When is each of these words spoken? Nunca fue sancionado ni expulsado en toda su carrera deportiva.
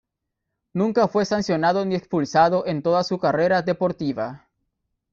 Nunca 0.73 1.07
fue 1.07 1.25
sancionado 1.25 1.85
ni 1.85 1.93
expulsado 1.93 2.65
en 2.65 2.81
toda 2.81 3.03
su 3.03 3.19
carrera 3.19 3.61
deportiva. 3.61 4.47